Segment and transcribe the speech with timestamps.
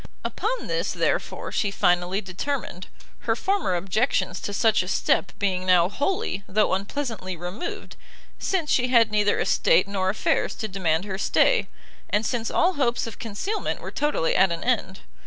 [0.25, 2.87] Upon this, therefore, she finally determined:
[3.29, 7.97] her former objections to such a step being now wholly, though unpleasantly removed,
[8.39, 11.67] since she had neither estate nor affairs to demand her stay,
[12.09, 15.01] and since all hopes of concealment were totally at an end.